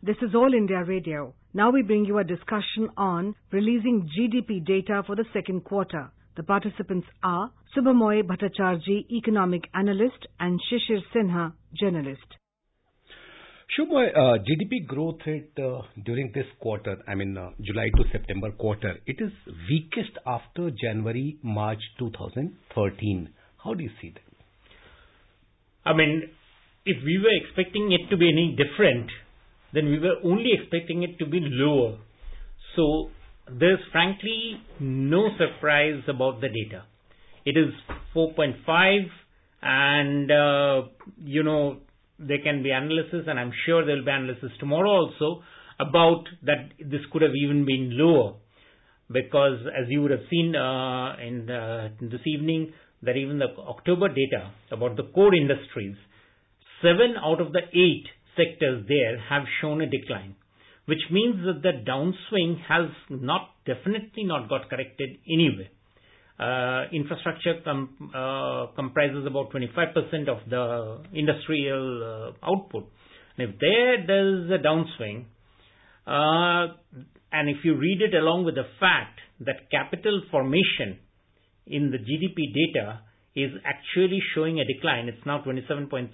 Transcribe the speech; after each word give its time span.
This 0.00 0.14
is 0.22 0.32
All 0.32 0.54
India 0.54 0.84
Radio. 0.84 1.34
Now 1.52 1.72
we 1.72 1.82
bring 1.82 2.04
you 2.04 2.18
a 2.18 2.24
discussion 2.24 2.88
on 2.96 3.34
releasing 3.50 4.08
GDP 4.16 4.64
data 4.64 5.02
for 5.04 5.16
the 5.16 5.24
second 5.32 5.64
quarter. 5.64 6.12
The 6.36 6.44
participants 6.44 7.08
are 7.24 7.50
Subhamoy 7.76 8.22
Bhattacharjee, 8.22 9.10
economic 9.10 9.64
analyst, 9.74 10.28
and 10.38 10.60
Shishir 10.70 11.00
Sinha, 11.12 11.52
journalist. 11.74 12.22
Shubhoy, 13.76 14.16
uh, 14.16 14.38
GDP 14.38 14.86
growth 14.86 15.18
rate 15.26 15.50
uh, 15.58 15.80
during 16.04 16.30
this 16.32 16.46
quarter, 16.60 16.98
I 17.08 17.16
mean 17.16 17.36
uh, 17.36 17.50
July 17.60 17.88
to 17.96 18.04
September 18.12 18.52
quarter, 18.52 19.00
it 19.04 19.16
is 19.20 19.32
weakest 19.68 20.16
after 20.24 20.70
January, 20.80 21.38
March 21.42 21.80
2013. 21.98 23.30
How 23.64 23.74
do 23.74 23.82
you 23.82 23.90
see 24.00 24.10
that? 24.10 24.22
I 25.84 25.92
mean, 25.92 26.22
if 26.86 26.96
we 27.04 27.18
were 27.18 27.34
expecting 27.44 27.90
it 27.90 28.08
to 28.10 28.16
be 28.16 28.30
any 28.30 28.56
different, 28.56 29.10
then 29.72 29.86
we 29.86 29.98
were 29.98 30.16
only 30.24 30.50
expecting 30.58 31.02
it 31.02 31.18
to 31.18 31.26
be 31.26 31.40
lower. 31.42 31.98
So 32.76 33.10
there's 33.50 33.80
frankly 33.92 34.60
no 34.80 35.28
surprise 35.36 36.02
about 36.08 36.40
the 36.40 36.48
data. 36.48 36.84
It 37.44 37.56
is 37.56 37.72
4.5 38.14 39.06
and, 39.62 40.30
uh, 40.30 40.88
you 41.24 41.42
know, 41.42 41.78
there 42.18 42.38
can 42.42 42.62
be 42.62 42.70
analysis 42.70 43.24
and 43.26 43.38
I'm 43.38 43.52
sure 43.66 43.84
there 43.84 43.96
will 43.96 44.04
be 44.04 44.10
analysis 44.10 44.50
tomorrow 44.58 44.90
also 44.90 45.42
about 45.80 46.24
that 46.42 46.70
this 46.78 47.00
could 47.12 47.22
have 47.22 47.34
even 47.34 47.64
been 47.64 47.90
lower 47.92 48.34
because 49.10 49.60
as 49.66 49.86
you 49.88 50.02
would 50.02 50.10
have 50.10 50.26
seen 50.28 50.54
uh, 50.54 51.16
in, 51.24 51.46
the, 51.46 51.92
in 52.00 52.10
this 52.10 52.20
evening 52.26 52.72
that 53.02 53.16
even 53.16 53.38
the 53.38 53.46
October 53.60 54.08
data 54.08 54.50
about 54.70 54.96
the 54.96 55.04
core 55.14 55.34
industries, 55.34 55.96
seven 56.82 57.14
out 57.22 57.40
of 57.40 57.52
the 57.52 57.60
eight 57.72 58.06
sectors 58.38 58.86
there 58.88 59.18
have 59.28 59.42
shown 59.60 59.82
a 59.82 59.86
decline, 59.86 60.36
which 60.86 61.02
means 61.10 61.36
that 61.44 61.62
the 61.62 61.72
downswing 61.90 62.62
has 62.68 62.88
not 63.10 63.50
definitely 63.66 64.24
not 64.24 64.48
got 64.48 64.70
corrected 64.70 65.18
anywhere. 65.28 65.68
Uh, 66.40 66.86
infrastructure 66.92 67.54
com, 67.64 68.12
uh, 68.14 68.72
comprises 68.76 69.26
about 69.26 69.50
25% 69.50 70.28
of 70.28 70.38
the 70.48 71.00
industrial 71.12 72.32
uh, 72.40 72.46
output. 72.48 72.88
And 73.36 73.50
if 73.50 73.58
there 73.60 74.06
there's 74.06 74.48
a 74.50 74.62
downswing, 74.62 75.24
uh, 76.06 76.74
and 77.32 77.48
if 77.50 77.64
you 77.64 77.74
read 77.76 78.00
it 78.02 78.14
along 78.14 78.44
with 78.44 78.54
the 78.54 78.66
fact 78.78 79.18
that 79.40 79.70
capital 79.70 80.22
formation 80.30 80.98
in 81.66 81.90
the 81.90 81.98
GDP 81.98 82.54
data 82.54 83.00
is 83.36 83.50
actually 83.64 84.20
showing 84.34 84.60
a 84.60 84.64
decline, 84.64 85.08
it's 85.08 85.26
now 85.26 85.42
27.3 85.44 86.08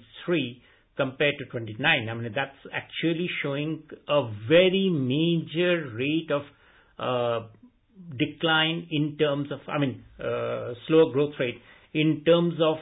compared 0.97 1.35
to 1.39 1.45
29. 1.45 2.09
I 2.09 2.13
mean, 2.13 2.31
that's 2.35 2.57
actually 2.73 3.29
showing 3.41 3.83
a 4.07 4.29
very 4.47 4.89
major 4.89 5.89
rate 5.95 6.31
of 6.31 6.41
uh, 6.97 7.47
decline 8.17 8.87
in 8.91 9.17
terms 9.17 9.51
of, 9.51 9.59
I 9.67 9.79
mean, 9.79 10.03
uh, 10.19 10.73
slower 10.87 11.11
growth 11.11 11.33
rate 11.39 11.61
in 11.93 12.23
terms 12.25 12.55
of 12.61 12.77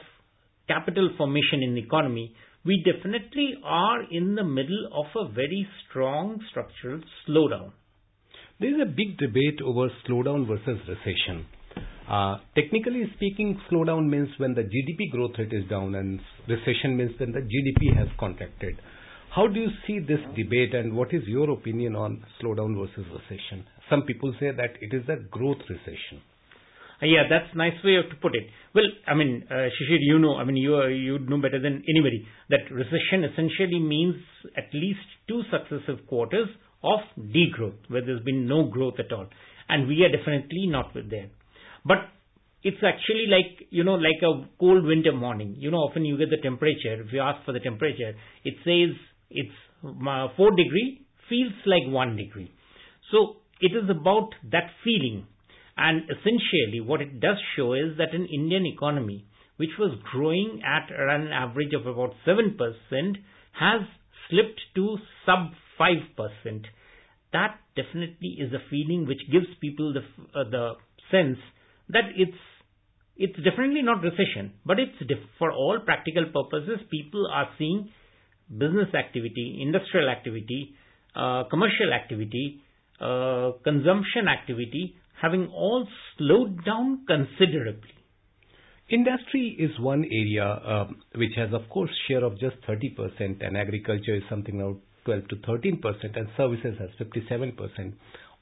capital 0.68 1.10
formation 1.16 1.62
in 1.62 1.74
the 1.74 1.80
economy. 1.80 2.34
We 2.64 2.82
definitely 2.84 3.54
are 3.62 4.02
in 4.10 4.34
the 4.34 4.44
middle 4.44 4.88
of 4.92 5.06
a 5.16 5.30
very 5.32 5.68
strong 5.88 6.40
structural 6.50 7.00
slowdown. 7.28 7.72
There 8.60 8.74
is 8.74 8.80
a 8.80 8.86
big 8.86 9.18
debate 9.18 9.60
over 9.62 9.88
slowdown 10.08 10.46
versus 10.46 10.80
recession. 10.88 11.46
Uh, 12.08 12.36
technically 12.54 13.10
speaking, 13.16 13.58
slowdown 13.70 14.08
means 14.08 14.28
when 14.38 14.54
the 14.54 14.62
GDP 14.62 15.10
growth 15.10 15.32
rate 15.38 15.52
is 15.52 15.68
down 15.70 15.94
and 15.94 16.20
recession 16.48 16.96
means 16.96 17.12
when 17.18 17.32
the 17.32 17.40
GDP 17.40 17.96
has 17.96 18.08
contracted. 18.20 18.78
How 19.34 19.48
do 19.48 19.58
you 19.58 19.70
see 19.86 19.98
this 19.98 20.20
debate 20.36 20.74
and 20.74 20.94
what 20.94 21.12
is 21.14 21.22
your 21.26 21.50
opinion 21.50 21.96
on 21.96 22.22
slowdown 22.40 22.76
versus 22.76 23.10
recession? 23.10 23.64
Some 23.88 24.02
people 24.02 24.34
say 24.38 24.50
that 24.50 24.76
it 24.80 24.94
is 24.94 25.08
a 25.08 25.16
growth 25.30 25.58
recession. 25.68 26.20
Uh, 27.02 27.06
yeah, 27.06 27.22
that's 27.28 27.52
a 27.52 27.56
nice 27.56 27.74
way 27.82 27.96
to 27.96 28.16
put 28.22 28.34
it. 28.36 28.44
Well, 28.74 28.84
I 29.06 29.14
mean, 29.14 29.42
uh, 29.50 29.54
Shishir, 29.74 29.98
you 30.00 30.18
know, 30.18 30.36
I 30.36 30.44
mean, 30.44 30.56
you 30.56 30.86
you 30.86 31.18
know 31.18 31.40
better 31.40 31.60
than 31.60 31.82
anybody 31.88 32.26
that 32.50 32.70
recession 32.70 33.24
essentially 33.24 33.80
means 33.80 34.16
at 34.56 34.72
least 34.72 35.00
two 35.26 35.42
successive 35.50 36.06
quarters 36.06 36.48
of 36.84 37.00
degrowth, 37.18 37.80
where 37.88 38.04
there's 38.04 38.22
been 38.22 38.46
no 38.46 38.64
growth 38.64 38.94
at 39.00 39.12
all, 39.12 39.26
and 39.68 39.88
we 39.88 40.04
are 40.04 40.16
definitely 40.16 40.66
not 40.68 40.94
there. 40.94 41.30
But 41.84 41.98
it's 42.62 42.82
actually 42.82 43.26
like, 43.28 43.68
you 43.70 43.84
know, 43.84 43.94
like 43.94 44.22
a 44.22 44.48
cold 44.58 44.84
winter 44.84 45.12
morning. 45.12 45.54
You 45.58 45.70
know, 45.70 45.78
often 45.78 46.04
you 46.04 46.16
get 46.16 46.30
the 46.30 46.42
temperature. 46.42 47.02
If 47.02 47.12
you 47.12 47.20
ask 47.20 47.44
for 47.44 47.52
the 47.52 47.60
temperature, 47.60 48.14
it 48.44 48.54
says 48.64 48.96
it's 49.30 49.54
uh, 49.84 50.28
4 50.36 50.50
degree, 50.50 51.06
feels 51.28 51.52
like 51.66 51.82
1 51.86 52.16
degree. 52.16 52.50
So 53.12 53.36
it 53.60 53.72
is 53.72 53.90
about 53.90 54.30
that 54.50 54.70
feeling. 54.82 55.26
And 55.76 56.04
essentially 56.04 56.80
what 56.80 57.02
it 57.02 57.20
does 57.20 57.36
show 57.56 57.74
is 57.74 57.98
that 57.98 58.14
an 58.14 58.26
Indian 58.32 58.64
economy, 58.64 59.26
which 59.56 59.76
was 59.78 59.98
growing 60.10 60.62
at 60.64 60.88
an 60.90 61.28
average 61.28 61.74
of 61.74 61.86
about 61.86 62.14
7%, 62.26 62.56
has 63.52 63.80
slipped 64.30 64.60
to 64.76 64.96
sub 65.26 65.52
5%. 65.78 66.64
That 67.32 67.58
definitely 67.76 68.38
is 68.38 68.52
a 68.52 68.62
feeling 68.70 69.06
which 69.06 69.20
gives 69.30 69.46
people 69.60 69.92
the, 69.92 70.00
uh, 70.38 70.44
the 70.48 70.72
sense 71.10 71.38
that 71.88 72.04
it's 72.16 72.36
it's 73.16 73.36
definitely 73.36 73.82
not 73.82 74.02
recession, 74.02 74.52
but 74.66 74.78
it's 74.80 74.96
for 75.38 75.52
all 75.52 75.78
practical 75.84 76.26
purposes, 76.34 76.80
people 76.90 77.28
are 77.32 77.48
seeing 77.58 77.88
business 78.50 78.92
activity, 78.92 79.58
industrial 79.62 80.08
activity, 80.08 80.74
uh, 81.14 81.44
commercial 81.48 81.92
activity, 81.92 82.60
uh, 83.00 83.52
consumption 83.62 84.26
activity 84.28 84.96
having 85.20 85.46
all 85.48 85.86
slowed 86.18 86.64
down 86.64 87.04
considerably. 87.06 87.94
Industry 88.90 89.56
is 89.58 89.70
one 89.80 90.04
area 90.04 90.44
uh, 90.44 90.86
which 91.14 91.32
has, 91.36 91.54
of 91.54 91.68
course, 91.70 91.90
share 92.06 92.22
of 92.24 92.38
just 92.38 92.56
30%, 92.68 93.46
and 93.46 93.56
agriculture 93.56 94.14
is 94.14 94.22
something 94.28 94.58
now 94.58 94.76
12 95.06 95.28
to 95.28 95.36
13%, 95.36 95.80
and 96.16 96.28
services 96.36 96.76
has 96.78 96.90
57%. 97.00 97.94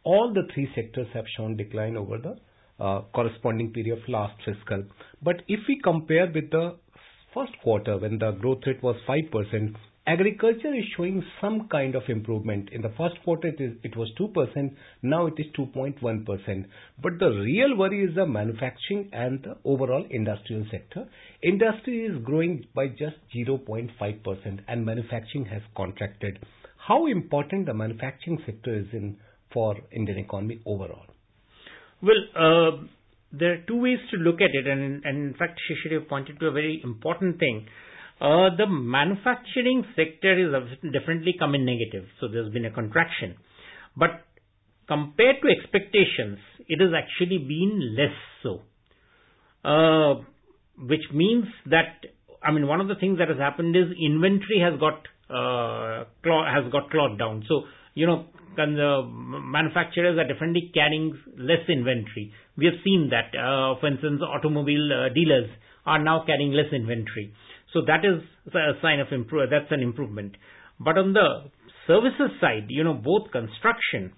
All 0.03 0.33
the 0.35 0.43
three 0.53 0.69
sectors 0.75 1.07
have 1.15 1.25
shown 1.37 1.57
decline 1.57 1.97
over 1.97 2.19
the 2.19 2.37
Uh, 2.83 3.01
corresponding 3.15 3.73
period 3.73 3.97
of 3.97 4.09
last 4.09 4.37
fiscal. 4.45 4.83
But 5.23 5.43
if 5.47 5.61
we 5.69 5.79
compare 5.85 6.27
with 6.35 6.51
the 6.51 6.75
first 7.33 7.53
quarter 7.63 7.97
when 7.97 8.19
the 8.19 8.33
growth 8.33 8.63
rate 8.67 8.83
was 8.83 8.97
5%, 9.09 9.77
agriculture 10.05 10.75
is 10.75 10.85
showing 10.97 11.23
some 11.41 11.69
kind 11.69 11.95
of 11.95 12.03
improvement. 12.09 12.71
In 12.73 12.83
the 12.83 12.93
first 12.99 13.23
quarter 13.23 13.53
it 13.57 13.97
was 13.97 14.11
2%, 14.19 14.75
now 15.03 15.27
it 15.27 15.35
is 15.39 15.47
2.1%. 15.57 16.65
But 17.01 17.21
the 17.21 17.31
real 17.31 17.77
worry 17.77 18.03
is 18.03 18.17
the 18.17 18.27
manufacturing 18.27 19.11
and 19.13 19.41
the 19.45 19.59
overall 19.65 20.05
industrial 20.11 20.67
sector. 20.69 21.07
Industry 21.41 22.07
is 22.07 22.25
growing 22.25 22.67
by 22.75 22.89
just 22.89 23.15
0.5% 23.33 24.59
and 24.67 24.85
manufacturing 24.85 25.45
has 25.45 25.63
contracted. 25.77 26.41
How 26.89 27.07
important 27.07 27.67
the 27.67 27.75
manufacturing 27.75 28.43
sector 28.45 28.75
is 28.75 28.87
in 28.93 29.19
for 29.53 29.77
Indian 29.93 30.19
economy 30.19 30.61
overall? 30.67 31.07
Well, 32.03 32.19
uh, 32.35 32.85
there 33.33 33.53
are 33.53 33.65
two 33.67 33.81
ways 33.81 33.99
to 34.11 34.17
look 34.17 34.41
at 34.41 34.51
it, 34.53 34.67
and, 34.67 35.05
and 35.05 35.31
in 35.31 35.35
fact, 35.39 35.61
Shishir 35.71 36.09
pointed 36.09 36.41
to 36.41 36.47
a 36.47 36.51
very 36.51 36.81
important 36.83 37.39
thing. 37.39 37.67
Uh, 38.21 38.51
the 38.57 38.67
manufacturing 38.69 39.85
sector 39.97 40.39
is 40.39 40.53
definitely 40.93 41.35
come 41.39 41.55
in 41.55 41.65
negative, 41.65 42.09
so 42.21 42.29
there's 42.29 42.53
been 42.53 42.65
a 42.65 42.71
contraction. 42.71 43.37
But 43.97 44.23
compared 44.89 45.37
to 45.43 45.49
expectations, 45.49 46.39
it 46.69 46.81
has 46.81 46.91
actually 46.93 47.39
been 47.39 47.97
less 47.97 48.17
so. 48.43 48.63
Uh, 49.65 50.23
which 50.79 51.03
means 51.15 51.45
that, 51.67 52.05
I 52.43 52.51
mean, 52.51 52.67
one 52.67 52.81
of 52.81 52.89
the 52.89 52.97
things 52.97 53.19
that 53.19 53.29
has 53.29 53.39
happened 53.39 53.77
is 53.77 53.85
inventory 53.97 54.61
has 54.61 54.79
got, 54.79 55.07
uh, 55.31 56.05
claw, 56.23 56.45
has 56.47 56.71
got 56.73 56.91
clawed 56.91 57.19
down. 57.19 57.45
So, 57.49 57.63
you 57.95 58.07
know, 58.07 58.27
manufacturers 58.57 60.19
are 60.19 60.27
definitely 60.27 60.71
carrying 60.75 61.19
less 61.37 61.69
inventory. 61.69 62.33
We 62.57 62.67
have 62.67 62.75
seen 62.85 63.11
that, 63.11 63.37
uh, 63.39 63.81
for 63.81 63.87
instance, 63.89 64.21
automobile 64.23 64.91
uh, 64.93 65.15
dealers 65.15 65.49
are 65.87 66.03
now 66.03 66.25
carrying 66.27 66.53
less 66.53 66.73
inventory. 66.73 67.33
So 67.73 67.81
that 67.87 68.05
is 68.05 68.23
a 68.55 68.81
sign 68.83 69.01
of 69.01 69.09
improve. 69.13 69.51
That's 69.51 69.71
an 69.71 69.81
improvement. 69.81 70.37
But 70.79 70.99
on 70.99 71.13
the 71.13 71.51
services 71.87 72.31
side, 72.41 72.67
you 72.69 72.85
know, 72.85 72.95
both 72.95 73.31
construction 73.33 74.13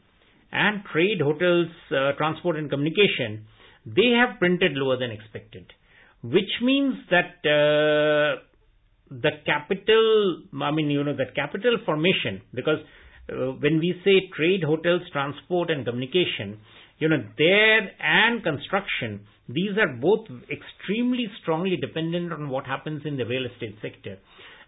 and 0.53 0.83
trade, 0.93 1.21
hotels, 1.21 1.69
uh, 1.91 2.13
transport, 2.17 2.57
and 2.57 2.71
communication, 2.71 3.47
they 3.87 4.11
have 4.19 4.39
printed 4.39 4.73
lower 4.75 4.97
than 4.97 5.11
expected, 5.11 5.73
which 6.23 6.51
means 6.63 6.95
that 7.11 7.39
uh, 7.45 8.41
the 9.11 9.31
capital, 9.45 10.43
I 10.63 10.71
mean, 10.71 10.91
you 10.91 11.05
know, 11.05 11.17
that 11.17 11.35
capital 11.35 11.79
formation, 11.85 12.43
because 12.55 12.79
uh, 12.81 13.04
Uh, 13.29 13.53
when 13.59 13.79
we 13.79 13.95
say 14.05 14.31
trade, 14.37 14.63
hotels, 14.63 15.03
transport, 15.13 15.71
and 15.71 15.85
communication, 15.85 16.59
you 16.99 17.09
know, 17.09 17.25
there 17.39 17.91
and 18.01 18.43
construction, 18.43 19.21
these 19.49 19.77
are 19.79 19.93
both 20.01 20.27
extremely 20.51 21.27
strongly 21.43 21.77
dependent 21.77 22.33
on 22.33 22.49
what 22.49 22.67
happens 22.67 23.03
in 23.05 23.17
the 23.17 23.25
real 23.25 23.47
estate 23.47 23.77
sector. 23.83 24.19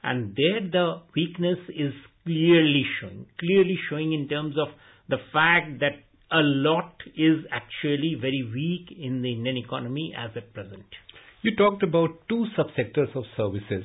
And 0.03 0.37
there 0.37 0.61
the 0.61 1.03
weakness 1.15 1.59
is 1.69 1.93
clearly 2.25 2.85
showing, 3.01 3.27
clearly 3.39 3.79
showing 3.89 4.13
in 4.13 4.29
terms 4.29 4.57
of 4.59 4.69
the 5.09 5.19
fact 5.33 5.81
that 5.81 6.03
a 6.31 6.43
lot 6.43 6.95
is 7.17 7.45
actually 7.53 8.17
very 8.21 8.43
weak 8.53 8.97
in 8.99 9.23
the 9.23 9.33
Indian 9.33 9.57
economy 9.57 10.13
as 10.17 10.31
at 10.37 10.53
present. 10.53 10.85
You 11.43 11.55
talked 11.57 11.83
about 11.83 12.11
two 12.29 12.47
subsectors 12.59 13.15
of 13.15 13.25
services, 13.37 13.85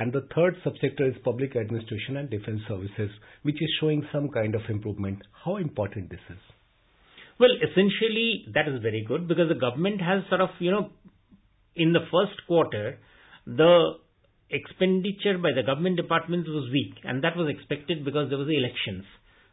and 0.00 0.14
the 0.14 0.26
third 0.34 0.56
subsector 0.64 1.06
is 1.06 1.14
public 1.22 1.54
administration 1.54 2.16
and 2.16 2.30
defense 2.30 2.62
services, 2.66 3.10
which 3.42 3.60
is 3.60 3.68
showing 3.80 4.02
some 4.10 4.30
kind 4.30 4.54
of 4.54 4.62
improvement. 4.70 5.18
How 5.44 5.58
important 5.58 6.08
this 6.08 6.24
is? 6.30 6.38
Well, 7.38 7.50
essentially, 7.62 8.46
that 8.54 8.66
is 8.66 8.80
very 8.80 9.04
good 9.06 9.28
because 9.28 9.48
the 9.48 9.60
government 9.60 10.00
has 10.00 10.24
sort 10.30 10.40
of, 10.40 10.48
you 10.58 10.70
know, 10.70 10.88
in 11.76 11.92
the 11.92 12.00
first 12.10 12.40
quarter, 12.46 12.98
the 13.46 14.00
expenditure 14.48 15.36
by 15.36 15.50
the 15.54 15.62
government 15.62 15.96
departments 15.96 16.48
was 16.48 16.70
weak, 16.72 16.94
and 17.04 17.22
that 17.22 17.36
was 17.36 17.52
expected 17.52 18.02
because 18.02 18.30
there 18.30 18.38
was 18.38 18.48
the 18.48 18.56
elections. 18.56 19.04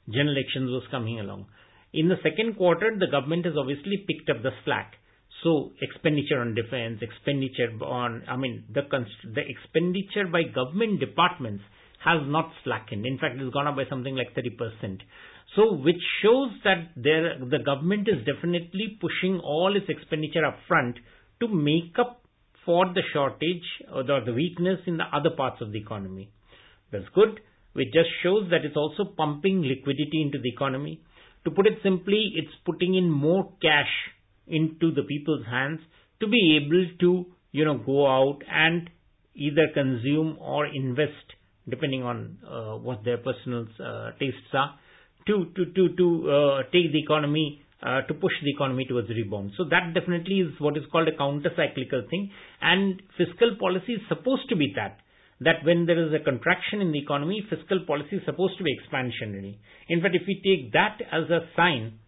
General 0.10 0.36
elections 0.36 0.72
was 0.72 0.84
coming 0.90 1.20
along. 1.20 1.46
In 1.94 2.08
the 2.08 2.24
second 2.24 2.56
quarter, 2.56 2.96
the 2.98 3.12
government 3.12 3.46
has 3.46 3.56
obviously 3.60 4.06
picked 4.08 4.30
up 4.30 4.44
the 4.44 4.52
slack. 4.64 4.96
So 5.44 5.72
expenditure 5.82 6.42
on 6.42 6.56
defense, 6.56 7.00
expenditure 7.02 7.70
on, 7.84 8.24
I 8.28 8.38
mean, 8.38 8.64
the 8.74 8.82
the 9.36 9.42
expenditure 9.48 10.28
by 10.32 10.44
government 10.44 11.00
departments 11.00 11.64
has 12.04 12.22
not 12.26 12.52
slackened. 12.64 13.06
In 13.06 13.18
fact, 13.18 13.36
it's 13.38 13.54
gone 13.54 13.68
up 13.68 13.76
by 13.76 13.84
something 13.90 14.16
like 14.16 14.36
30%. 14.36 15.00
So 15.56 15.74
which 15.74 16.02
shows 16.22 16.50
that 16.64 16.90
there, 16.96 17.38
the 17.40 17.60
government 17.64 18.08
is 18.08 18.26
definitely 18.26 18.98
pushing 19.00 19.40
all 19.40 19.76
its 19.76 19.88
expenditure 19.90 20.46
up 20.46 20.58
front 20.68 20.98
to 21.40 21.48
make 21.48 21.98
up 22.00 22.22
for 22.66 22.86
the 22.94 23.02
shortage 23.14 23.64
or 23.94 24.04
the, 24.04 24.20
the 24.26 24.34
weakness 24.34 24.80
in 24.86 24.98
the 24.98 25.06
other 25.14 25.30
parts 25.30 25.62
of 25.62 25.72
the 25.72 25.80
economy. 25.80 26.30
That's 26.92 27.08
good. 27.16 27.40
Which 27.74 27.94
just 27.94 28.10
shows 28.24 28.50
that 28.52 28.66
it's 28.66 28.76
also 28.76 29.06
pumping 29.06 29.62
liquidity 29.62 30.22
into 30.22 30.40
the 30.40 30.50
economy. 30.50 31.02
To 31.46 31.52
put 31.52 31.68
it 31.68 31.80
simply, 31.84 32.34
it's 32.36 32.54
putting 32.66 32.96
in 32.96 33.10
more 33.10 33.54
cash 33.62 33.92
into 34.48 34.92
the 34.92 35.04
people's 35.04 35.46
hands 35.46 35.80
to 36.20 36.28
be 36.28 36.60
able 36.62 36.86
to, 37.00 37.26
you 37.52 37.66
know, 37.66 37.78
go 37.78 38.08
out 38.08 38.40
and 38.52 38.90
either 39.36 39.68
consume 39.74 40.38
or 40.40 40.66
invest, 40.66 41.36
depending 41.70 42.04
on 42.04 42.38
uh, 42.48 42.78
what 42.78 43.04
their 43.04 43.18
personal 43.18 43.68
uh, 43.84 44.12
tastes 44.20 44.54
are, 44.54 44.80
to 45.28 45.46
to 45.56 45.66
to 45.66 45.96
to 45.96 46.32
uh, 46.32 46.64
take 46.72 46.92
the 46.92 47.00
economy. 47.00 47.62
Uh, 47.80 48.02
to 48.08 48.14
push 48.16 48.34
the 48.44 48.50
economy 48.50 48.86
towards 48.90 49.08
rebound. 49.10 49.52
So 49.56 49.64
that 49.66 49.94
definitely 49.94 50.40
is 50.40 50.50
what 50.58 50.76
is 50.76 50.84
called 50.92 51.08
a 51.08 51.16
counter-cyclical 51.16 52.08
thing. 52.10 52.32
And 52.60 53.00
fiscal 53.16 53.56
policy 53.60 53.94
is 53.94 54.02
supposed 54.10 54.50
to 54.50 54.56
be 54.56 54.74
that 54.76 54.98
that 55.42 55.64
when 55.64 55.86
there 55.86 56.08
is 56.08 56.12
a 56.12 56.24
contraction 56.24 56.82
in 56.82 56.92
the 56.92 56.98
economy, 56.98 57.46
fiscal 57.48 57.86
policy 57.86 58.16
is 58.16 58.26
supposed 58.26 58.58
to 58.58 58.64
be 58.64 58.74
expansionary. 58.74 59.58
In 59.90 60.02
fact, 60.02 60.16
if 60.16 60.24
we 60.26 60.42
take 60.42 60.74
that 60.74 60.98
as 61.12 61.30
a 61.30 61.42
sign, 61.56 62.00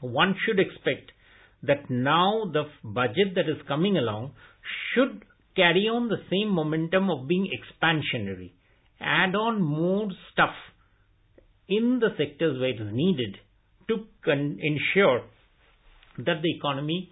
one 0.00 0.34
should 0.46 0.58
expect 0.58 1.12
that 1.62 1.90
now 1.90 2.44
the 2.52 2.64
budget 2.84 3.34
that 3.34 3.48
is 3.48 3.60
coming 3.66 3.96
along 3.96 4.32
should 4.94 5.24
carry 5.56 5.88
on 5.88 6.08
the 6.08 6.22
same 6.30 6.50
momentum 6.50 7.10
of 7.10 7.26
being 7.26 7.48
expansionary. 7.50 8.52
Add 9.00 9.34
on 9.34 9.62
more 9.62 10.08
stuff 10.32 10.54
in 11.68 12.00
the 12.00 12.10
sectors 12.16 12.58
where 12.60 12.70
it 12.70 12.80
is 12.80 12.92
needed 12.92 13.36
to 13.88 14.06
con- 14.24 14.58
ensure 14.60 15.22
that 16.18 16.42
the 16.42 16.56
economy 16.56 17.10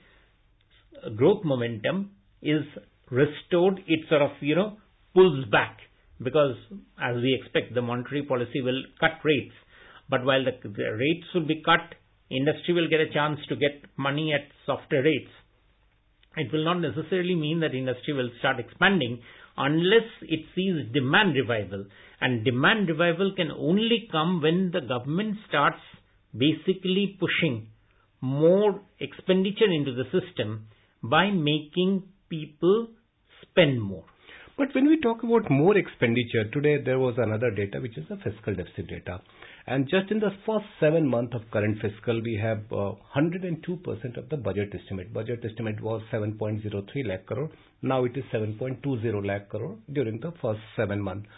uh, 1.04 1.10
growth 1.10 1.44
momentum 1.44 2.12
is 2.42 2.62
restored. 3.10 3.81
It 3.87 4.08
sort 4.08 4.22
of, 4.22 4.31
you 4.40 4.54
know, 4.54 4.76
pulls 5.14 5.44
back 5.46 5.78
because 6.22 6.56
as 7.02 7.16
we 7.16 7.38
expect 7.40 7.75
the 7.75 7.82
monetary 7.82 8.22
policy 8.22 8.60
will 8.62 8.82
cut 9.00 9.19
rates. 9.25 9.54
But 10.08 10.25
while 10.25 10.44
the, 10.44 10.52
the 10.69 10.96
rates 10.96 11.26
will 11.34 11.46
be 11.46 11.62
cut, 11.64 11.96
industry 12.31 12.75
will 12.75 12.88
get 12.88 13.00
a 13.00 13.12
chance 13.12 13.38
to 13.49 13.56
get 13.56 13.84
money 13.96 14.32
at 14.32 14.49
softer 14.67 15.02
rates. 15.02 15.31
It 16.37 16.52
will 16.52 16.64
not 16.64 16.81
necessarily 16.81 17.34
mean 17.34 17.61
that 17.61 17.75
industry 17.75 18.12
will 18.12 18.31
start 18.38 18.61
expanding 18.61 19.23
unless 19.56 20.08
it 20.23 20.40
sees 20.55 20.93
demand 20.93 21.34
revival. 21.34 21.87
And 22.20 22.44
demand 22.44 22.88
revival 22.88 23.32
can 23.34 23.50
only 23.50 24.08
come 24.11 24.43
when 24.43 24.70
the 24.73 24.81
government 24.81 25.37
starts 25.49 25.81
basically 26.37 27.17
pushing 27.19 27.69
more 28.20 28.81
expenditure 29.00 29.70
into 29.70 29.94
the 29.94 30.05
system 30.05 30.69
by 31.02 31.31
making 31.31 32.02
people 32.28 32.88
spend 33.43 33.81
more. 33.81 34.05
But 34.58 34.74
when 34.74 34.86
we 34.88 34.98
talk 34.98 35.22
about 35.22 35.50
more 35.50 35.76
expenditure, 35.76 36.44
today 36.50 36.78
there 36.82 36.98
was 36.98 37.16
another 37.18 37.50
data 37.50 37.78
which 37.78 37.98
is 37.98 38.08
the 38.08 38.16
fiscal 38.16 38.54
deficit 38.54 38.86
data. 38.86 39.20
And 39.66 39.86
just 39.86 40.10
in 40.10 40.18
the 40.18 40.30
first 40.46 40.64
seven 40.80 41.06
months 41.06 41.34
of 41.34 41.42
current 41.50 41.76
fiscal, 41.82 42.22
we 42.22 42.38
have 42.40 42.60
uh, 42.72 42.92
102% 43.14 44.16
of 44.16 44.30
the 44.30 44.36
budget 44.38 44.72
estimate. 44.74 45.12
Budget 45.12 45.44
estimate 45.44 45.82
was 45.82 46.00
7.03 46.10 47.06
lakh 47.06 47.26
crore. 47.26 47.50
Now 47.82 48.04
it 48.04 48.16
is 48.16 48.24
7.20 48.32 49.26
lakh 49.26 49.50
crore 49.50 49.76
during 49.92 50.20
the 50.20 50.32
first 50.40 50.60
seven 50.74 51.02
months. 51.02 51.28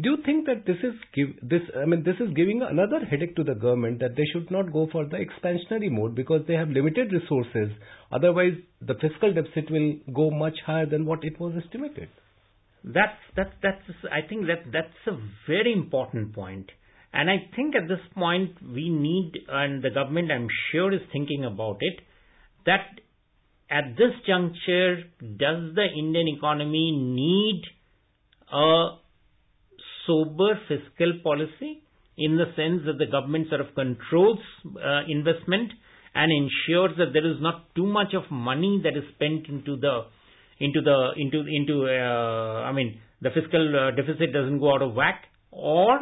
Do 0.00 0.10
you 0.10 0.16
think 0.26 0.46
that 0.46 0.66
this 0.66 0.78
is 0.82 0.94
give 1.14 1.28
this? 1.48 1.62
I 1.80 1.84
mean, 1.84 2.02
this 2.02 2.16
is 2.18 2.34
giving 2.34 2.60
another 2.62 3.04
headache 3.08 3.36
to 3.36 3.44
the 3.44 3.54
government 3.54 4.00
that 4.00 4.16
they 4.16 4.24
should 4.32 4.50
not 4.50 4.72
go 4.72 4.88
for 4.90 5.04
the 5.04 5.18
expansionary 5.18 5.92
mode 5.92 6.16
because 6.16 6.40
they 6.48 6.54
have 6.54 6.70
limited 6.70 7.12
resources. 7.12 7.70
Otherwise, 8.10 8.54
the 8.80 8.94
fiscal 8.94 9.32
deficit 9.32 9.70
will 9.70 9.94
go 10.12 10.32
much 10.32 10.58
higher 10.66 10.86
than 10.86 11.06
what 11.06 11.22
it 11.22 11.38
was 11.38 11.54
estimated. 11.64 12.08
That's 12.84 13.18
that's 13.34 13.54
that's. 13.62 13.82
I 14.12 14.28
think 14.28 14.46
that 14.46 14.70
that's 14.70 15.06
a 15.06 15.18
very 15.48 15.72
important 15.72 16.34
point. 16.34 16.70
And 17.14 17.30
I 17.30 17.48
think 17.56 17.74
at 17.74 17.88
this 17.88 18.04
point 18.14 18.56
we 18.62 18.90
need, 18.90 19.32
and 19.48 19.82
the 19.82 19.90
government 19.90 20.30
I'm 20.30 20.48
sure 20.70 20.92
is 20.92 21.00
thinking 21.12 21.44
about 21.44 21.78
it, 21.80 22.00
that 22.66 23.00
at 23.70 23.96
this 23.96 24.12
juncture, 24.26 25.04
does 25.20 25.74
the 25.74 25.86
Indian 25.96 26.28
economy 26.36 26.90
need 26.92 27.62
a 28.52 28.88
sober 30.06 30.58
fiscal 30.68 31.14
policy 31.22 31.82
in 32.18 32.36
the 32.36 32.46
sense 32.54 32.82
that 32.84 32.98
the 32.98 33.10
government 33.10 33.48
sort 33.48 33.60
of 33.60 33.74
controls 33.74 34.38
uh, 34.76 35.00
investment 35.08 35.72
and 36.14 36.30
ensures 36.30 36.96
that 36.98 37.12
there 37.12 37.26
is 37.26 37.40
not 37.40 37.74
too 37.74 37.86
much 37.86 38.14
of 38.14 38.30
money 38.30 38.80
that 38.84 38.96
is 38.96 39.04
spent 39.14 39.48
into 39.48 39.76
the 39.76 40.04
into 40.64 40.80
the 40.80 40.98
into 41.16 41.40
into 41.46 41.86
uh, 41.86 42.62
I 42.68 42.72
mean 42.72 43.00
the 43.20 43.30
fiscal 43.30 43.64
uh, 43.76 43.90
deficit 43.94 44.32
doesn't 44.32 44.60
go 44.60 44.74
out 44.74 44.82
of 44.82 44.94
whack? 44.94 45.24
Or 45.50 45.98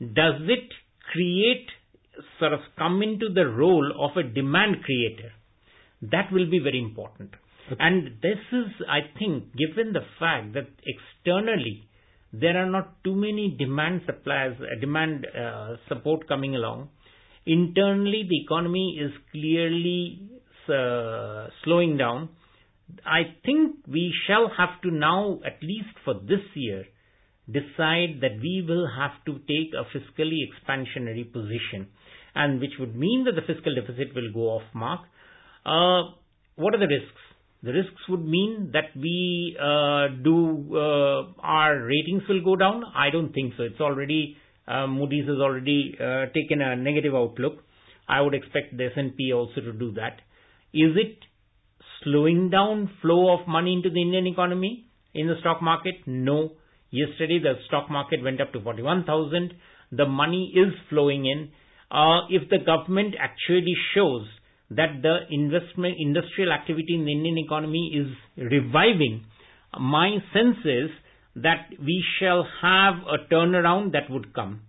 does 0.00 0.40
it 0.56 0.68
create 1.12 1.68
sort 2.38 2.52
of 2.52 2.60
come 2.78 3.02
into 3.02 3.28
the 3.32 3.46
role 3.46 3.92
of 3.98 4.16
a 4.16 4.22
demand 4.22 4.82
creator? 4.84 5.32
That 6.02 6.32
will 6.32 6.50
be 6.50 6.58
very 6.58 6.80
important. 6.80 7.30
Okay. 7.66 7.76
and 7.78 8.18
this 8.20 8.40
is 8.52 8.66
I 8.88 9.00
think 9.18 9.54
given 9.54 9.92
the 9.92 10.04
fact 10.18 10.54
that 10.54 10.68
externally 10.94 11.88
there 12.32 12.56
are 12.56 12.68
not 12.68 13.02
too 13.04 13.14
many 13.14 13.54
demand 13.56 14.02
supplies 14.06 14.56
uh, 14.60 14.80
demand 14.80 15.26
uh, 15.26 15.76
support 15.88 16.26
coming 16.26 16.56
along. 16.56 16.88
Internally 17.46 18.26
the 18.28 18.40
economy 18.42 18.98
is 19.00 19.12
clearly 19.30 20.28
uh, 20.68 21.46
slowing 21.62 21.96
down 21.96 22.30
I 23.04 23.34
think 23.44 23.76
we 23.86 24.12
shall 24.26 24.50
have 24.56 24.80
to 24.82 24.90
now, 24.90 25.40
at 25.44 25.62
least 25.62 25.94
for 26.04 26.14
this 26.14 26.44
year, 26.54 26.84
decide 27.50 28.20
that 28.20 28.38
we 28.40 28.64
will 28.66 28.88
have 28.88 29.12
to 29.26 29.38
take 29.40 29.72
a 29.74 29.84
fiscally 29.96 30.40
expansionary 30.46 31.30
position, 31.32 31.88
and 32.34 32.60
which 32.60 32.72
would 32.78 32.94
mean 32.94 33.24
that 33.24 33.32
the 33.34 33.42
fiscal 33.42 33.74
deficit 33.74 34.14
will 34.14 34.32
go 34.32 34.48
off 34.50 34.62
mark. 34.74 35.00
Uh, 35.66 36.14
what 36.56 36.74
are 36.74 36.78
the 36.78 36.86
risks? 36.86 37.20
The 37.62 37.72
risks 37.72 38.08
would 38.08 38.24
mean 38.24 38.70
that 38.72 38.96
we 38.96 39.56
uh, 39.58 40.08
do 40.22 40.76
uh, 40.76 41.40
our 41.40 41.78
ratings 41.84 42.22
will 42.28 42.42
go 42.42 42.56
down. 42.56 42.82
I 42.94 43.10
don't 43.10 43.32
think 43.32 43.54
so. 43.56 43.62
It's 43.62 43.80
already 43.80 44.36
uh, 44.66 44.86
Moody's 44.86 45.26
has 45.28 45.38
already 45.38 45.96
uh, 45.98 46.26
taken 46.34 46.60
a 46.60 46.76
negative 46.76 47.14
outlook. 47.14 47.62
I 48.08 48.20
would 48.20 48.34
expect 48.34 48.76
the 48.76 48.86
S&P 48.86 49.32
also 49.32 49.60
to 49.60 49.72
do 49.72 49.92
that. 49.92 50.20
Is 50.74 50.96
it 50.96 51.18
slowing 52.04 52.50
down 52.50 52.90
flow 53.00 53.32
of 53.32 53.46
money 53.46 53.72
into 53.72 53.90
the 53.90 54.00
Indian 54.00 54.26
economy 54.26 54.86
in 55.14 55.26
the 55.26 55.34
stock 55.40 55.62
market? 55.62 55.94
No. 56.06 56.52
Yesterday 56.90 57.38
the 57.42 57.54
stock 57.66 57.90
market 57.90 58.22
went 58.22 58.40
up 58.40 58.52
to 58.52 58.60
41,000. 58.60 59.54
The 59.92 60.06
money 60.06 60.52
is 60.54 60.72
flowing 60.90 61.26
in. 61.26 61.50
Uh, 61.90 62.26
if 62.30 62.48
the 62.48 62.58
government 62.64 63.14
actually 63.18 63.74
shows 63.94 64.26
that 64.70 65.02
the 65.02 65.18
investment 65.30 65.96
industrial 65.98 66.52
activity 66.52 66.94
in 66.94 67.04
the 67.04 67.12
Indian 67.12 67.38
economy 67.38 67.92
is 67.94 68.42
reviving, 68.50 69.24
my 69.78 70.18
sense 70.32 70.56
is 70.64 70.90
that 71.36 71.68
we 71.78 72.04
shall 72.18 72.46
have 72.62 72.94
a 73.06 73.32
turnaround 73.32 73.92
that 73.92 74.10
would 74.10 74.34
come. 74.34 74.60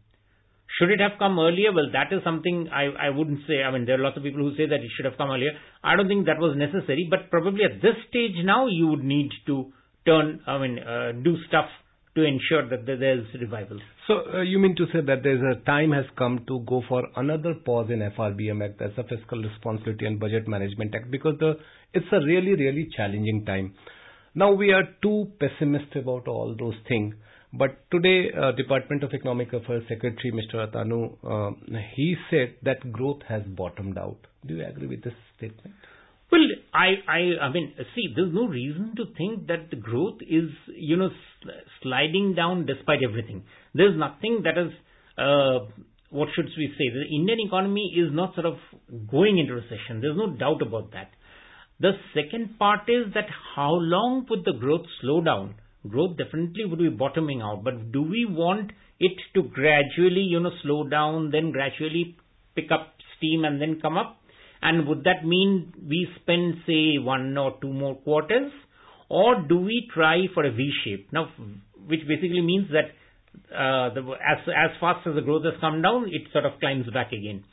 Should 0.80 0.90
it 0.90 1.00
have 1.00 1.20
come 1.20 1.38
earlier? 1.40 1.72
Well, 1.72 1.92
that 1.94 2.12
is 2.12 2.24
something 2.24 2.68
I, 2.74 3.08
I 3.08 3.10
wouldn't 3.10 3.42
say. 3.48 3.62
I 3.62 3.72
mean, 3.72 3.86
there 3.86 4.00
are 4.00 4.04
lots 4.04 4.18
of 4.18 4.24
people 4.24 4.42
who 4.42 4.56
say 4.56 4.66
that 4.66 4.82
it 4.82 4.92
should 4.96 5.06
have 5.06 5.18
come 5.18 5.30
earlier. 5.30 5.52
I 5.84 5.96
don't 5.96 6.08
think 6.08 6.26
that 6.26 6.40
was 6.40 6.58
necessary, 6.58 7.08
but 7.10 7.30
probably 7.30 7.64
at 7.64 7.82
this 7.82 7.96
stage 8.10 8.36
now 8.44 8.68
you 8.68 8.88
would 8.88 9.04
need 9.04 9.30
to 9.46 9.72
turn, 10.06 10.42
I 10.48 10.58
mean, 10.58 10.80
uh, 10.80 11.12
do 11.24 11.36
stuff 11.48 11.70
to 12.16 12.24
ensure 12.24 12.70
that 12.70 12.86
there's 12.86 13.26
revival. 13.40 13.80
So 14.08 14.14
uh, 14.34 14.42
you 14.42 14.60
mean 14.60 14.76
to 14.76 14.86
say 14.88 15.02
that 15.06 15.24
there's 15.24 15.42
a 15.42 15.64
time 15.66 15.92
has 15.92 16.06
come 16.18 16.46
to 16.48 16.60
go 16.68 16.84
for 16.88 17.04
another 17.16 17.56
pause 17.66 17.90
in 17.90 18.00
FRBM 18.00 18.64
Act, 18.64 18.80
that's 18.80 18.96
the 18.96 19.04
Fiscal 19.04 19.42
Responsibility 19.42 20.06
and 20.06 20.20
Budget 20.20 20.48
Management 20.48 20.94
Act, 20.94 21.10
because 21.10 21.36
the 21.40 21.54
it's 21.94 22.06
a 22.12 22.20
really 22.20 22.56
really 22.56 22.88
challenging 22.96 23.46
time. 23.46 23.74
Now 24.36 24.52
we 24.52 24.72
are 24.72 24.84
too 25.02 25.32
pessimistic 25.40 26.04
about 26.04 26.28
all 26.28 26.56
those 26.58 26.76
things. 26.88 27.16
But 27.56 27.86
today, 27.92 28.32
uh, 28.36 28.52
Department 28.54 29.04
of 29.04 29.14
Economic 29.14 29.54
Affairs 29.54 29.84
Secretary 29.88 30.32
Mr. 30.34 30.68
Atanu, 30.68 31.18
uh, 31.24 31.78
he 31.96 32.16
said 32.32 32.56
that 32.64 32.92
growth 32.92 33.22
has 33.30 33.44
bottomed 33.44 33.96
out. 33.98 34.18
Do 34.48 34.56
you 34.56 34.66
agree 34.66 34.88
with 34.88 35.04
this 35.04 35.14
statement? 35.38 35.76
Well, 36.32 36.42
I, 36.74 36.96
I, 37.08 37.46
I 37.46 37.54
mean, 37.54 37.74
see, 37.94 38.12
there's 38.16 38.34
no 38.34 38.48
reason 38.48 38.96
to 38.98 39.06
think 39.16 39.46
that 39.48 39.70
the 39.70 39.76
growth 39.76 40.18
is, 40.22 40.50
you 40.76 40.98
know, 40.98 41.10
sliding 41.84 42.34
down 42.36 42.66
despite 42.66 43.00
everything. 43.08 43.44
There's 43.76 43.96
nothing 43.96 44.42
that 44.44 44.58
is, 44.58 44.72
uh, 45.20 45.70
what 46.10 46.30
should 46.36 46.50
we 46.58 46.74
say? 46.76 46.90
The 46.90 47.16
Indian 47.16 47.38
economy 47.46 47.94
is 47.96 48.12
not 48.12 48.34
sort 48.34 48.48
of 48.48 48.56
going 49.12 49.38
into 49.38 49.54
recession. 49.54 50.02
There's 50.02 50.18
no 50.18 50.32
doubt 50.36 50.64
about 50.64 50.92
that. 50.94 51.12
The 51.80 51.92
second 52.16 52.58
part 52.58 52.90
is 52.90 53.14
that 53.14 53.26
how 53.56 53.74
long 53.74 54.26
would 54.32 54.44
the 54.44 54.54
growth 54.54 54.88
slow 55.02 55.22
down? 55.22 55.54
Growth 55.88 56.18
definitely 56.18 56.66
would 56.66 56.80
be 56.80 56.90
bottoming 56.90 57.42
out, 57.42 57.64
but 57.64 57.92
do 57.92 58.02
we 58.02 58.26
want 58.26 58.72
it 59.00 59.18
to 59.36 59.44
gradually, 59.44 60.22
you 60.22 60.40
know, 60.40 60.52
slow 60.62 60.88
down, 60.88 61.32
then 61.32 61.52
gradually 61.52 62.16
pick 62.56 62.72
up 62.72 62.94
steam 63.18 63.44
and 63.44 63.62
then 63.62 63.80
come 63.82 63.98
up? 63.98 64.18
And 64.62 64.88
would 64.88 65.04
that 65.04 65.26
mean 65.26 65.74
we 65.88 66.08
spend, 66.22 66.56
say, 66.66 66.98
one 66.98 67.38
or 67.38 67.56
two 67.62 67.74
more 67.74 67.96
quarters? 67.96 68.52
Or 69.10 69.42
do 69.42 69.58
we 69.58 69.90
try 69.94 70.28
for 70.34 70.46
a 70.46 70.52
V 70.52 70.72
shape? 70.86 71.10
Now, 71.12 71.30
which 71.86 72.00
basically 72.08 72.42
means 72.42 72.70
that 72.72 72.96
uh, 73.54 73.90
as 73.90 74.72
fast 74.80 75.06
as 75.06 75.16
the 75.16 75.22
growth 75.22 75.44
has 75.44 75.56
come 75.60 75.82
down, 75.82 76.06
it 76.08 76.32
sort 76.32 76.46
of 76.46 76.60
climbs 76.60 76.90
back 76.94 77.12
again. 77.12 77.44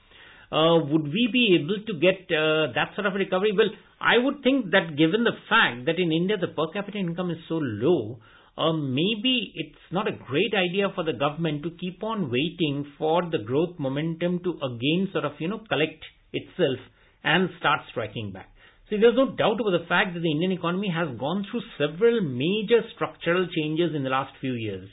Uh, 0.52 0.82
would 0.90 1.04
we 1.04 1.28
be 1.32 1.58
able 1.60 1.78
to 1.86 1.94
get 1.94 2.26
uh, 2.34 2.72
that 2.74 2.90
sort 2.96 3.06
of 3.06 3.14
recovery? 3.14 3.52
Well, 3.56 3.70
I 4.00 4.18
would 4.18 4.42
think 4.42 4.72
that 4.72 4.96
given 4.96 5.22
the 5.22 5.38
fact 5.48 5.86
that 5.86 5.98
in 5.98 6.10
India 6.10 6.36
the 6.36 6.48
per 6.48 6.66
capita 6.72 6.98
income 6.98 7.30
is 7.30 7.38
so 7.48 7.60
low, 7.62 8.18
uh, 8.58 8.72
maybe 8.72 9.52
it's 9.54 9.86
not 9.92 10.08
a 10.08 10.12
great 10.12 10.52
idea 10.54 10.88
for 10.94 11.04
the 11.04 11.12
government 11.12 11.62
to 11.62 11.70
keep 11.78 12.02
on 12.02 12.30
waiting 12.30 12.84
for 12.98 13.22
the 13.30 13.38
growth 13.38 13.78
momentum 13.78 14.40
to 14.42 14.58
again 14.58 15.08
sort 15.12 15.24
of, 15.24 15.32
you 15.38 15.48
know, 15.48 15.60
collect 15.68 16.02
itself 16.32 16.78
and 17.22 17.48
start 17.58 17.80
striking 17.90 18.32
back. 18.32 18.48
See, 18.88 18.96
there's 18.98 19.14
no 19.14 19.36
doubt 19.36 19.60
about 19.60 19.78
the 19.78 19.86
fact 19.88 20.14
that 20.14 20.20
the 20.20 20.32
Indian 20.32 20.50
economy 20.50 20.90
has 20.90 21.16
gone 21.16 21.46
through 21.48 21.62
several 21.78 22.22
major 22.22 22.82
structural 22.96 23.46
changes 23.46 23.94
in 23.94 24.02
the 24.02 24.10
last 24.10 24.34
few 24.40 24.54
years. 24.54 24.88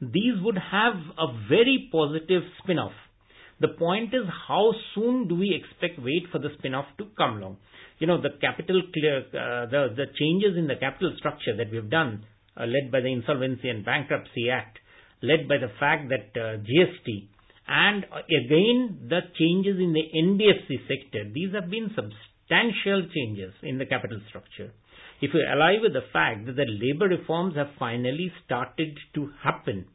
These 0.00 0.38
would 0.42 0.58
have 0.58 0.94
a 1.18 1.26
very 1.48 1.88
positive 1.90 2.42
spin-off. 2.62 2.92
The 3.62 3.72
point 3.78 4.12
is 4.12 4.26
how 4.48 4.74
soon 4.94 5.28
do 5.28 5.36
we 5.36 5.54
expect 5.54 5.98
wait 5.98 6.26
for 6.30 6.38
the 6.38 6.50
spin-off 6.58 6.86
to 6.98 7.06
come 7.16 7.38
along? 7.38 7.56
You 7.98 8.06
know, 8.08 8.20
the 8.20 8.36
capital 8.40 8.82
clear, 8.92 9.18
uh, 9.28 9.66
the, 9.70 9.94
the 9.96 10.06
changes 10.18 10.58
in 10.58 10.66
the 10.66 10.76
capital 10.76 11.14
structure 11.16 11.56
that 11.56 11.72
we've 11.72 11.88
done, 11.88 12.26
uh, 12.56 12.66
led 12.66 12.92
by 12.92 13.00
the 13.00 13.12
Insolvency 13.12 13.68
and 13.70 13.84
Bankruptcy 13.84 14.50
Act, 14.50 14.78
led 15.22 15.48
by 15.48 15.56
the 15.56 15.70
fact 15.78 16.10
that 16.10 16.36
uh, 16.38 16.58
GST 16.58 17.32
and 17.68 18.04
again, 18.04 19.06
the 19.08 19.20
changes 19.38 19.78
in 19.78 19.92
the 19.92 20.04
NBFC 20.14 20.88
sector, 20.88 21.30
these 21.32 21.54
have 21.54 21.70
been 21.70 21.90
substantial 21.94 23.08
changes 23.14 23.54
in 23.62 23.78
the 23.78 23.86
capital 23.86 24.20
structure. 24.28 24.72
If 25.20 25.32
you 25.32 25.40
ally 25.48 25.76
with 25.80 25.92
the 25.92 26.04
fact 26.12 26.46
that 26.46 26.56
the 26.56 26.66
labor 26.66 27.06
reforms 27.06 27.56
have 27.56 27.68
finally 27.78 28.32
started 28.44 28.98
to 29.14 29.30
happen, 29.42 29.86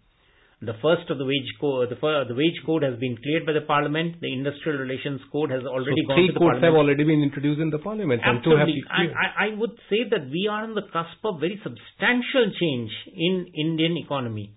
the 0.59 0.73
first 0.81 1.05
of 1.11 1.19
the 1.19 1.25
wage 1.25 1.53
code, 1.61 1.89
the, 1.89 2.25
the 2.27 2.33
wage 2.33 2.57
code 2.65 2.81
has 2.81 2.97
been 2.97 3.15
cleared 3.21 3.45
by 3.45 3.53
the 3.53 3.61
parliament. 3.61 4.19
The 4.21 4.33
industrial 4.33 4.79
relations 4.79 5.21
code 5.31 5.51
has 5.51 5.61
already 5.61 6.01
so 6.01 6.07
gone 6.09 6.17
to 6.17 6.33
the 6.33 6.33
parliament. 6.33 6.33
Three 6.33 6.49
codes 6.49 6.63
have 6.65 6.73
already 6.73 7.03
been 7.03 7.21
introduced 7.21 7.61
in 7.61 7.69
the 7.69 7.77
parliament. 7.77 8.21
Absolutely. 8.25 8.81
And 8.89 9.13
I, 9.13 9.53
I 9.53 9.57
would 9.57 9.77
say 9.89 10.09
that 10.09 10.29
we 10.33 10.49
are 10.49 10.63
on 10.63 10.73
the 10.73 10.81
cusp 10.81 11.21
of 11.25 11.39
very 11.39 11.61
substantial 11.61 12.49
change 12.57 12.89
in 13.13 13.53
Indian 13.53 13.97
economy. 13.97 14.53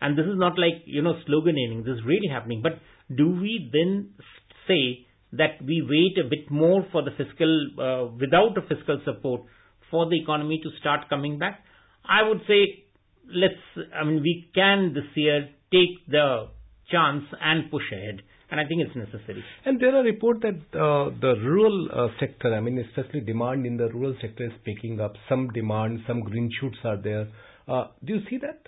And 0.00 0.18
this 0.18 0.26
is 0.26 0.34
not 0.34 0.58
like, 0.58 0.82
you 0.84 1.00
know, 1.00 1.14
sloganing. 1.28 1.84
This 1.84 1.94
is 1.94 2.04
really 2.04 2.28
happening. 2.28 2.60
But 2.60 2.82
do 3.14 3.30
we 3.30 3.70
then 3.72 4.18
say 4.66 5.06
that 5.32 5.62
we 5.64 5.78
wait 5.86 6.18
a 6.18 6.28
bit 6.28 6.50
more 6.50 6.84
for 6.90 7.02
the 7.02 7.12
fiscal, 7.14 7.70
uh, 7.78 8.10
without 8.18 8.58
a 8.58 8.62
fiscal 8.62 9.00
support 9.04 9.42
for 9.90 10.10
the 10.10 10.20
economy 10.20 10.60
to 10.62 10.70
start 10.80 11.08
coming 11.08 11.38
back? 11.38 11.62
I 12.04 12.28
would 12.28 12.40
say, 12.46 12.85
let's, 13.32 13.88
I 13.94 14.04
mean, 14.04 14.22
we 14.22 14.48
can 14.54 14.92
this 14.94 15.04
year 15.14 15.48
take 15.72 16.06
the 16.08 16.48
chance 16.90 17.24
and 17.40 17.70
push 17.70 17.84
ahead. 17.92 18.22
And 18.48 18.60
I 18.60 18.64
think 18.64 18.80
it's 18.86 18.94
necessary. 18.94 19.44
And 19.64 19.80
there 19.80 19.96
are 19.96 20.04
reports 20.04 20.40
that 20.42 20.78
uh, 20.78 21.10
the 21.20 21.34
rural 21.42 21.88
uh, 21.92 22.08
sector, 22.20 22.54
I 22.54 22.60
mean, 22.60 22.78
especially 22.78 23.20
demand 23.20 23.66
in 23.66 23.76
the 23.76 23.88
rural 23.88 24.14
sector 24.20 24.44
is 24.44 24.52
picking 24.64 25.00
up. 25.00 25.14
Some 25.28 25.48
demand, 25.48 26.00
some 26.06 26.20
green 26.20 26.48
shoots 26.60 26.76
are 26.84 26.96
there. 26.96 27.28
Uh, 27.66 27.88
do 28.04 28.14
you 28.14 28.20
see 28.30 28.38
that? 28.38 28.60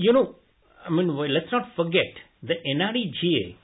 you 0.00 0.12
know, 0.14 0.34
I 0.86 0.90
mean, 0.90 1.08
let's 1.08 1.52
not 1.52 1.68
forget 1.76 2.10
the 2.42 2.54
NREGA, 2.54 3.56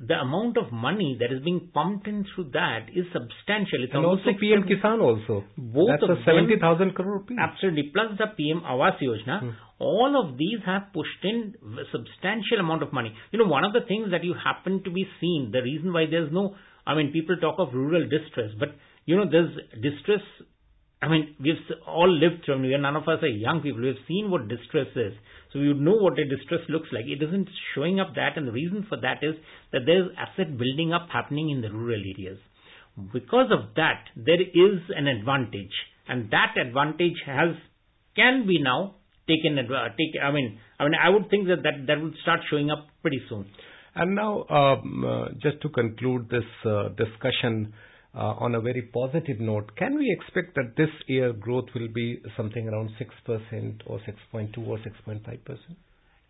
the 0.00 0.14
amount 0.14 0.56
of 0.56 0.70
money 0.72 1.16
that 1.20 1.32
is 1.32 1.42
being 1.42 1.70
pumped 1.74 2.06
in 2.06 2.24
through 2.34 2.50
that 2.52 2.86
is 2.94 3.04
substantial. 3.12 3.82
It's 3.82 3.92
and 3.92 4.04
also 4.04 4.30
PM 4.38 4.62
Kisan 4.62 5.00
also. 5.02 5.44
Both 5.56 5.90
That's 6.00 6.10
of 6.10 6.18
70,000 6.24 6.94
crore 6.94 7.18
rupees. 7.18 7.38
Absolutely. 7.40 7.90
Plus 7.92 8.18
the 8.18 8.26
PM 8.36 8.62
Awas 8.62 8.98
Yojana. 9.02 9.40
Hmm. 9.40 9.50
All 9.80 10.14
of 10.22 10.38
these 10.38 10.58
have 10.66 10.92
pushed 10.92 11.22
in 11.22 11.54
a 11.78 11.86
substantial 11.90 12.58
amount 12.60 12.82
of 12.82 12.92
money. 12.92 13.14
You 13.30 13.38
know, 13.38 13.46
one 13.46 13.64
of 13.64 13.72
the 13.72 13.82
things 13.86 14.10
that 14.10 14.24
you 14.24 14.34
happen 14.34 14.82
to 14.84 14.90
be 14.90 15.06
seeing, 15.20 15.50
the 15.52 15.62
reason 15.62 15.92
why 15.92 16.06
there's 16.10 16.32
no, 16.32 16.54
I 16.86 16.94
mean, 16.94 17.12
people 17.12 17.36
talk 17.36 17.56
of 17.58 17.74
rural 17.74 18.08
distress, 18.08 18.50
but 18.58 18.70
you 19.04 19.16
know, 19.16 19.24
there's 19.30 19.54
distress 19.80 20.20
I 21.00 21.08
mean, 21.08 21.36
we've 21.40 21.54
all 21.86 22.10
lived 22.10 22.44
through, 22.44 22.60
we 22.60 22.76
none 22.76 22.96
of 22.96 23.04
us 23.04 23.22
are 23.22 23.28
young 23.28 23.60
people, 23.60 23.82
we've 23.82 23.94
seen 24.08 24.30
what 24.30 24.48
distress 24.48 24.88
is. 24.96 25.12
So 25.52 25.60
you 25.60 25.74
know 25.74 25.94
what 25.94 26.18
a 26.18 26.24
distress 26.24 26.60
looks 26.68 26.88
like. 26.92 27.04
It 27.06 27.22
isn't 27.22 27.48
showing 27.74 28.00
up 28.00 28.14
that, 28.16 28.36
and 28.36 28.48
the 28.48 28.52
reason 28.52 28.84
for 28.88 28.98
that 29.00 29.22
is 29.22 29.34
that 29.72 29.82
there's 29.86 30.10
asset 30.18 30.58
building 30.58 30.92
up 30.92 31.08
happening 31.12 31.50
in 31.50 31.60
the 31.60 31.70
rural 31.70 32.00
areas. 32.00 32.38
Because 33.12 33.50
of 33.52 33.74
that, 33.76 34.06
there 34.16 34.42
is 34.42 34.80
an 34.96 35.06
advantage, 35.06 35.72
and 36.08 36.30
that 36.32 36.54
advantage 36.60 37.22
has 37.26 37.54
can 38.16 38.46
be 38.46 38.60
now 38.60 38.96
taken. 39.28 39.54
Take, 39.56 40.20
I 40.20 40.32
mean, 40.32 40.58
I 40.80 40.84
mean, 40.84 40.94
I 41.00 41.08
would 41.10 41.30
think 41.30 41.46
that 41.46 41.62
that, 41.62 41.86
that 41.86 42.02
would 42.02 42.14
start 42.22 42.40
showing 42.50 42.70
up 42.70 42.88
pretty 43.02 43.22
soon. 43.28 43.46
And 43.94 44.14
now, 44.14 44.44
um, 44.48 45.04
uh, 45.04 45.28
just 45.40 45.60
to 45.62 45.68
conclude 45.68 46.28
this 46.28 46.44
uh, 46.64 46.88
discussion, 46.90 47.72
on 48.22 48.54
a 48.54 48.60
very 48.60 48.82
positive 48.82 49.40
note, 49.40 49.76
can 49.76 49.96
we 49.96 50.10
expect 50.18 50.54
that 50.56 50.76
this 50.76 50.90
year 51.06 51.32
growth 51.32 51.66
will 51.74 51.88
be 51.88 52.20
something 52.36 52.68
around 52.68 52.90
6% 53.00 53.80
or 53.86 54.00
6.2 54.34 54.66
or 54.66 54.78
6.5%? 54.78 55.58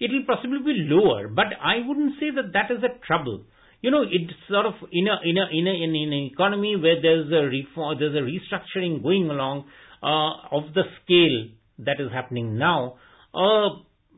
It 0.00 0.10
will 0.12 0.24
possibly 0.26 0.58
be 0.58 0.86
lower, 0.88 1.28
but 1.28 1.46
I 1.62 1.86
wouldn't 1.86 2.14
say 2.20 2.30
that 2.34 2.52
that 2.52 2.70
is 2.70 2.82
a 2.84 3.04
trouble. 3.06 3.42
You 3.80 3.90
know, 3.90 4.02
it's 4.02 4.32
sort 4.48 4.66
of 4.66 4.74
in 4.92 5.06
a 5.06 5.16
in 5.24 5.36
a 5.38 5.46
in 5.52 5.66
an 5.66 6.30
economy 6.32 6.76
where 6.76 7.00
there's 7.00 7.30
a 7.30 7.46
reform, 7.46 7.98
there's 7.98 8.14
a 8.14 8.26
restructuring 8.26 9.02
going 9.02 9.30
along 9.30 9.64
uh, 10.02 10.56
of 10.56 10.74
the 10.74 10.82
scale 11.02 11.48
that 11.86 12.00
is 12.00 12.10
happening 12.12 12.58
now. 12.58 12.96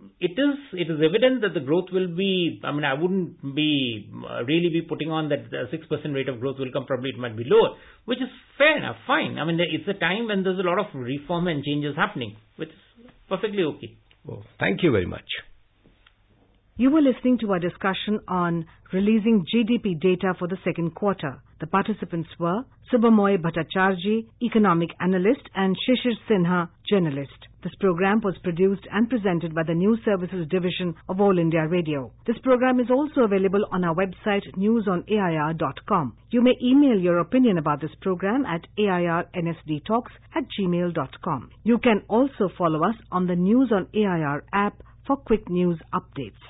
Uh, 0.00 0.08
it 0.20 0.32
is 0.32 0.56
it 0.72 0.90
is 0.90 0.98
evident 1.04 1.42
that 1.42 1.54
the 1.54 1.60
growth 1.60 1.88
will 1.92 2.08
be. 2.08 2.60
I 2.64 2.72
mean, 2.72 2.84
I 2.84 2.94
wouldn't 2.94 3.54
be 3.54 4.10
uh, 4.28 4.44
really 4.44 4.70
be 4.70 4.82
putting 4.82 5.10
on 5.10 5.28
that 5.28 5.50
six 5.70 5.86
percent 5.86 6.14
rate 6.14 6.28
of 6.28 6.40
growth 6.40 6.58
will 6.58 6.72
come. 6.72 6.86
Probably 6.86 7.10
it 7.10 7.18
might 7.18 7.36
be 7.36 7.44
lower, 7.46 7.76
which 8.06 8.18
is 8.18 8.28
fair 8.58 8.76
enough, 8.76 8.96
fine. 9.06 9.38
I 9.38 9.44
mean, 9.44 9.58
it's 9.60 9.88
a 9.88 9.98
time 9.98 10.28
when 10.28 10.42
there's 10.42 10.58
a 10.58 10.62
lot 10.62 10.78
of 10.78 10.86
reform 10.94 11.48
and 11.48 11.64
changes 11.64 11.96
happening, 11.96 12.36
which 12.56 12.70
is 12.70 13.10
perfectly 13.28 13.62
okay. 13.62 13.96
Well, 14.24 14.44
thank 14.58 14.82
you 14.82 14.92
very 14.92 15.06
much. 15.06 15.28
You 16.80 16.90
were 16.90 17.02
listening 17.02 17.36
to 17.40 17.52
our 17.52 17.58
discussion 17.58 18.20
on 18.26 18.64
releasing 18.90 19.44
GDP 19.44 20.00
data 20.00 20.32
for 20.38 20.48
the 20.48 20.56
second 20.64 20.94
quarter. 20.94 21.42
The 21.60 21.66
participants 21.66 22.30
were 22.38 22.64
Subhamoy 22.90 23.36
Bhattacharjee, 23.36 24.24
economic 24.42 24.88
analyst, 24.98 25.42
and 25.54 25.76
Shishir 25.76 26.14
Sinha, 26.26 26.70
journalist. 26.88 27.36
This 27.62 27.74
program 27.80 28.22
was 28.24 28.38
produced 28.42 28.86
and 28.90 29.10
presented 29.10 29.54
by 29.54 29.64
the 29.64 29.74
News 29.74 30.00
Services 30.06 30.48
Division 30.48 30.94
of 31.06 31.20
All 31.20 31.38
India 31.38 31.68
Radio. 31.68 32.12
This 32.26 32.38
program 32.42 32.80
is 32.80 32.90
also 32.90 33.24
available 33.24 33.66
on 33.70 33.84
our 33.84 33.94
website 33.94 34.48
newsonair.com. 34.56 36.16
You 36.30 36.40
may 36.40 36.54
email 36.62 36.98
your 36.98 37.18
opinion 37.18 37.58
about 37.58 37.82
this 37.82 37.94
program 38.00 38.46
at 38.46 38.66
airnsdtalks 38.78 40.12
at 40.34 40.44
gmail.com. 40.58 41.50
You 41.62 41.76
can 41.76 42.04
also 42.08 42.48
follow 42.56 42.82
us 42.88 42.96
on 43.12 43.26
the 43.26 43.36
News 43.36 43.70
on 43.70 43.86
AIR 43.94 44.44
app 44.54 44.82
for 45.06 45.16
quick 45.16 45.48
news 45.50 45.78
updates. 45.92 46.40